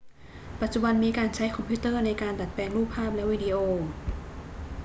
[0.61, 3.55] ปัจจุบันมีการใช้คอมพิวเตอร์ในการดัดแปลงรูปภาพและวิดีโอ